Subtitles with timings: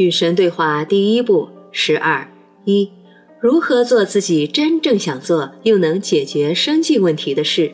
[0.00, 2.26] 与神对话第一步十二
[2.64, 2.90] 一，
[3.38, 7.70] 如何做自己真正想做又能解决生计问题的事？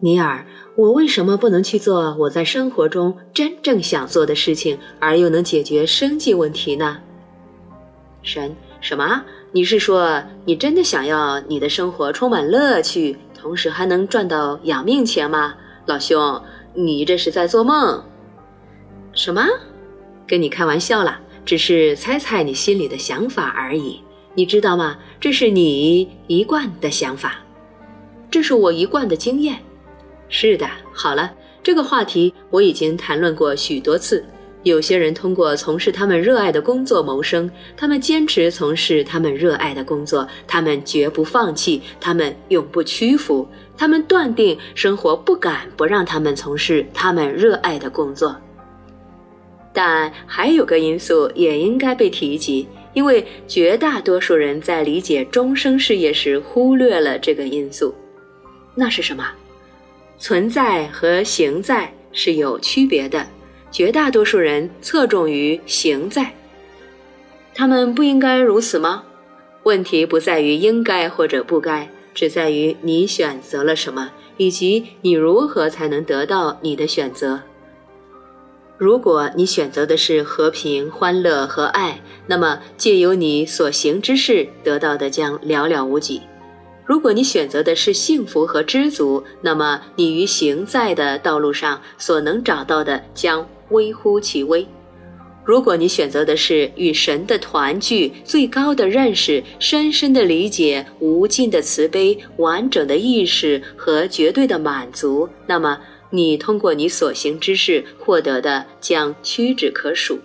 [0.00, 0.44] 尼尔，
[0.76, 6.98] 我为什么不能去做我在生活中真正想做的事情，而又能解决生计问题呢？
[8.22, 9.22] 神，什么？
[9.52, 15.54] 你是说你真的想要你的生活充满乐趣，同时还能赚到养命钱吗？
[15.86, 16.42] 老兄，
[16.74, 18.02] 你这是在做梦。
[19.12, 19.46] 什么？
[20.26, 24.00] 跟你开玩笑啦，只是猜猜你心里的想法而已。
[24.34, 24.98] 你知道吗？
[25.18, 27.36] 这是你一贯的想法，
[28.30, 29.58] 这是我一贯的经验。
[30.28, 34.24] 是的，好了，这个话题我已经谈论过许多次。
[34.62, 48.34] 有些人通过从事他们热爱的工作谋生，他们坚持从事他们热爱的工作，他们绝不放弃，他们永不屈服，他们断定生活不敢不让他们从事他们热爱的工作。
[49.76, 57.94] 但还有个因素也应该被提及，因为绝大多数人在理解终生事业时忽略了这个因素。
[58.74, 59.28] 那是什么？
[60.18, 63.26] 存在和行在是有区别的。
[63.70, 66.32] 绝大多数人侧重于行在，
[67.54, 69.04] 他们不应该如此吗？
[69.64, 77.42] 问题不在于应该或者不该，只在于你选择了什么，以及你如何才能得到你的选择。
[78.78, 86.20] 如果你选择的是和平、欢乐和爱，那么借由你所行之事得到的将寥寥无几；
[86.84, 94.66] 如果你选择的是幸福和知足，那么你于行在的道路上所能找到的将微乎其微。
[95.42, 105.78] 如果你选择的是与神的团聚、最高的认识、深深的理解、无尽的慈悲、完整的意识和绝对的满足，那么。
[106.16, 110.18] 你通过你所行之事获得的将屈指可数。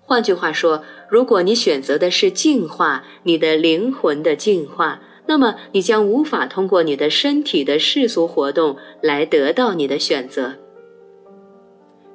[0.00, 10.54] 换句话说，如果你选择的是净化你的灵魂的净化，那么你将无法通过你的身体的世俗活动来得到你的选择。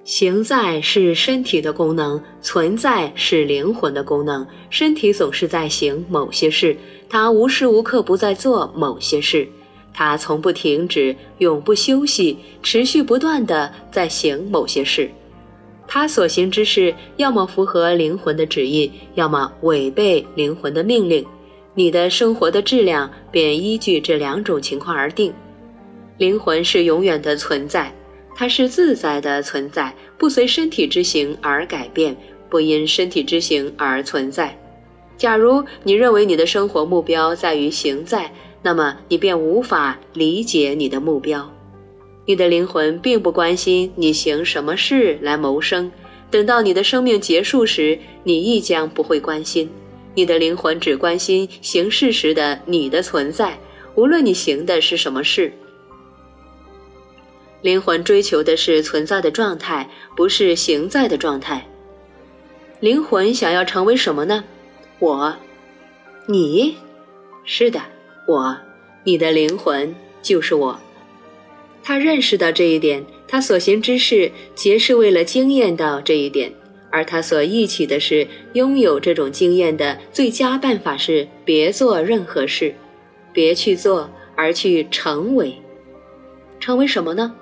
[0.03, 4.45] 行在是身体的功能，存在是灵魂的功能。
[4.69, 6.75] 身体总是在行某些事，
[7.07, 9.47] 它无时无刻不在做某些事。
[9.93, 15.09] 他从不停止，永不休息，持续不断地在行某些事。
[15.87, 21.23] 他所行之事，要么符合灵魂的旨意，要么违背灵魂的命令。
[21.75, 25.33] 你的生活的质量便依据这两种情况而定。
[26.17, 27.93] 灵魂是永远的存在，
[28.35, 32.15] 它是自在的存在，不随身体之行而改变，
[32.49, 34.57] 不因身体之行而存在。
[35.17, 38.31] 假如你认为你的生活目标在于行在，
[38.63, 41.51] 那么你便无法理解你的目标，
[42.25, 45.91] 你的灵魂并不关心你行什么事来谋生。
[46.31, 49.69] 等到你的生命结束时，你亦将不会关心。
[50.15, 53.59] 你的灵魂只关心行事时的你的存在，
[53.95, 55.51] 无论你行的是什么事。
[57.61, 61.65] 灵魂追求的是存在的状态，不是行在的状态。
[62.79, 64.43] 灵魂想要成为什么呢？
[64.99, 65.35] 我，
[66.27, 66.75] 你，
[67.43, 67.79] 是的。
[68.25, 68.57] 我，
[69.03, 70.79] 你的灵魂就是我。
[71.83, 76.53] 他认识到这一点，他所行之事皆是为了经验到这一点，
[76.89, 82.73] 而他所忆起的是拥有这种经验的最佳办法是别做任何事，
[83.33, 85.55] 别去做，而去成为。
[86.59, 87.35] 成为什么呢？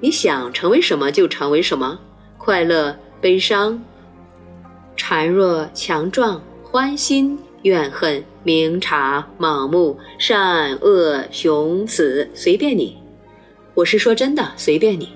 [0.00, 1.98] 你想成为什么就成为什么，
[2.38, 3.82] 快乐、悲伤、
[4.96, 7.38] 孱弱、强壮、欢欣。
[7.62, 12.96] 怨恨、明察、盲目、善恶、雄雌，随便你。
[13.74, 15.08] 我是说真的，随便你。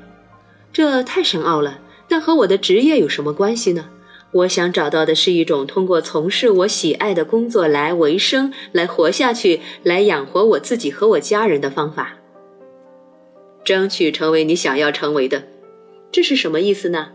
[0.73, 3.91] 这太深奥了，但和我的职业有什么关系呢？
[4.33, 12.17] 我想找到的是一种通过从事我喜爱的工作来维生、来活下去、来养活我自己和我家人的方法。
[13.65, 15.45] 争取成为你想要成为的，
[16.13, 17.09] 这是什么意思呢？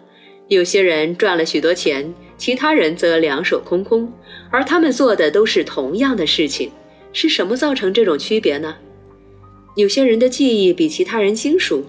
[0.47, 2.13] 有些人赚了许多钱。
[2.41, 4.11] 其他人则两手空空，
[4.49, 6.71] 而他们做的都是同样的事情。
[7.13, 8.77] 是什么造成这种区别呢？
[9.75, 11.83] 有些人的记忆比其他人精熟，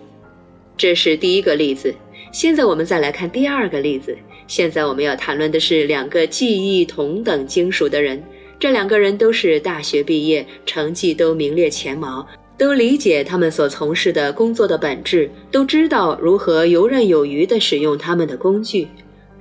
[0.76, 1.94] 这是第一个例子。
[2.32, 4.14] 现在我们再来看第二个例子。
[4.46, 8.22] 现在我们要谈论的是两个记忆同等精熟的人。
[8.60, 12.26] 这两个人都是大学毕业，成绩都名列前茅，
[12.58, 18.86] 都理解他们所从事的工作的本质，都知道如何游刃有余地使用他们的工具。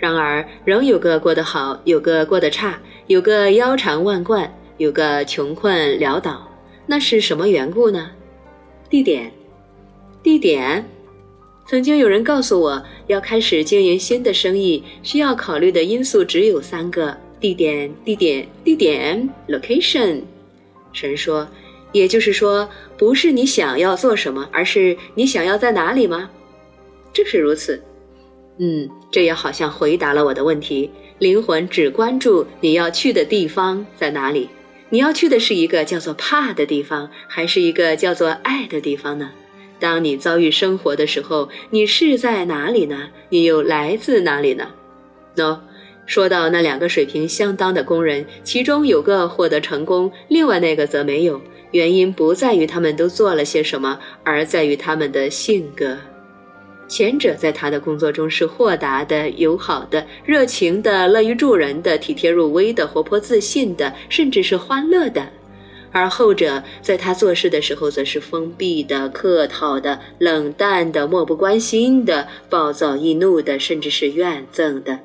[0.02, 6.50] 然而，仍有个过得好，有个过得差，有个腰缠万贯，有个穷困潦倒。
[6.88, 8.10] 那是什么缘故呢？
[8.90, 9.32] 地点，
[10.24, 10.84] 地点，
[11.68, 20.24] 曾经有人告诉我，要开始经营新的生意，需要考虑的因素只有三个：地点、地点、地点 （location）。
[20.92, 21.48] 神说，
[21.92, 22.68] 也就是说，
[22.98, 26.32] 不是你想要做什么，而是你想要在哪里吗？
[27.14, 27.84] 正是如此。
[28.64, 30.88] 嗯，这也好像回答了我的问题。
[31.18, 34.48] 灵魂只关注你要去的地方在哪里。
[34.90, 39.32] 你要去的是一个叫做怕的地方，还是一个叫做爱的地方呢？
[39.80, 43.10] 当你遭遇生活的时候，你是在哪里呢？
[43.30, 44.68] 你又来自哪里呢？
[45.36, 45.58] 喏，
[46.06, 51.42] 说到那两个水平相当的工人，其中有个获得成功，另外那个则没有。
[51.72, 55.98] 原因不在于他们都做了些什么，而在于他们的性格。
[56.92, 65.22] 前者在他的工作中是豁达的、友好的、热情的、乐于助人的、体贴入微的、活泼自信的，甚至是欢乐的；
[65.94, 75.00] 而后者在他做事的时候，则是封闭的、客套的、冷淡的、漠不关心的、暴躁易怒的，甚至是怨憎的。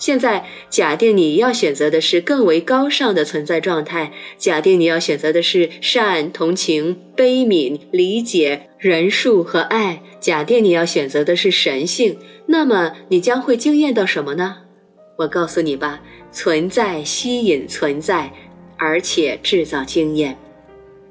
[0.00, 12.16] 现在，假定你要选择的是更为高尚的存在状态，假定你要选择的是善、同情、悲悯、理解、仁恕和爱，假定你要选择的是神性，
[12.46, 14.56] 那么你将会惊艳到什么呢？
[15.18, 16.00] 我告诉你吧，
[16.32, 18.32] 存在吸引存在，
[18.78, 20.34] 而且制造经验。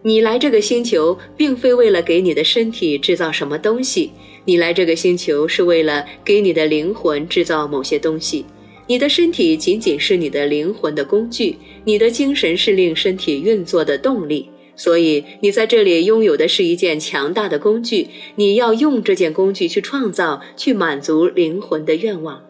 [0.01, 4.11] 你来这个星球，并非为了给你的身体制造什么东西，
[4.45, 8.45] 你来这个星球是为了给你的灵魂制造某些东西。
[8.89, 14.49] 你的身体仅仅是你的灵魂的工具，你的精神是令身体运作的动力。
[14.75, 22.41] 所以，你在这里拥有的是一件强大的工具，你要用这件工具去创造，去满足灵魂的愿望。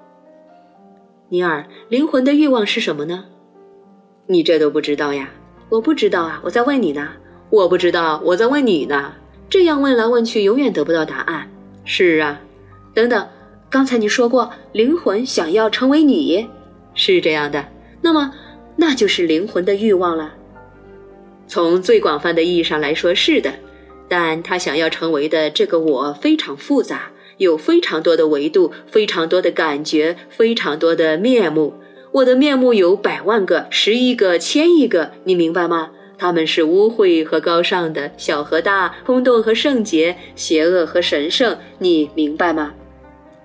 [1.28, 3.26] 尼尔，灵魂的欲望是什么呢？
[4.28, 5.30] 你这都不知道呀？
[5.68, 7.10] 我不知道啊，我在问你呢。
[7.50, 9.14] 我不知道，我在问你呢。
[9.50, 11.52] 这样问来问去，永远得不到答案。
[11.84, 12.40] 是啊，
[12.94, 13.28] 等等。
[13.70, 16.48] 刚才你说过，灵魂想要成为你，
[16.96, 17.68] 是这样的。
[18.02, 18.34] 那么，
[18.76, 20.34] 那就是灵魂的欲望了。
[21.48, 23.54] 从最广泛的意义上来说，是的。
[24.08, 31.76] 但他想要成为的这个我非常复杂，有非常多的维度，非常多的感觉，非常多的面目。
[32.12, 35.92] 我的面目有百万个、十亿个、千亿个，你明白吗？
[36.18, 42.74] 他们是污秽和高尚的，小和大，空洞和圣洁，邪恶和神圣，你明白吗？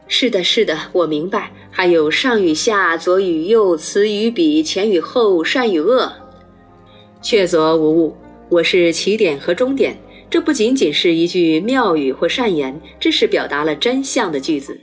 [0.07, 1.51] 是的，是的，我明白。
[1.71, 6.13] 还有上与下，左与右，词与彼，前与后，善与恶，
[7.21, 8.17] 确凿无误。
[8.49, 9.97] 我是起点和终点。
[10.31, 14.79] 这不仅仅是一句妙语或善言，这是表达了真相的句子。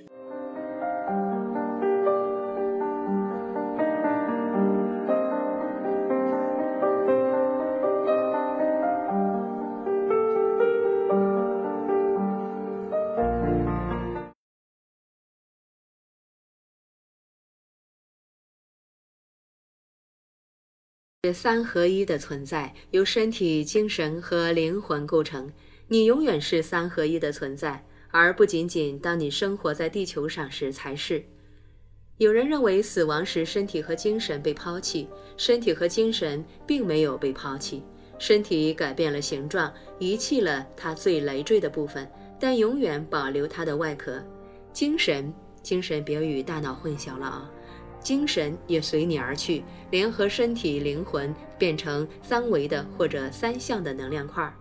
[21.32, 25.52] 三合一的存在由身体、精神和灵魂构成。
[25.88, 31.24] 你永远是三合一的存在，而不仅仅当你生活在地球上时才是。
[32.18, 35.08] 有人认为死亡时身体和精神被抛弃，
[35.38, 37.84] 身体和精神并没有被抛弃。
[38.18, 42.10] 身体改变了形状，遗弃了它最累赘的部分，
[42.40, 44.20] 但永远保留它的外壳。
[44.74, 45.32] 精神，
[45.62, 47.52] 精神别与大脑混淆了啊。
[48.02, 54.54] 精神也随你而去，联合身体、灵魂，变成三维的或者三项的能量块。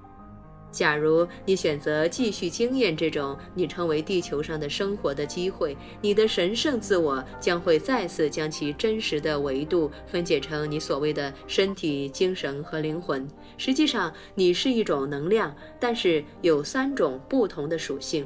[0.70, 13.26] 假如你选择继续经验这种你称为地球上的生活的机会，你的神圣自我将会再次将其真实的维度分解成你所谓的身体、精神和灵魂。
[13.56, 18.24] 实际上，你是一种能量，但是有三种不同的属性。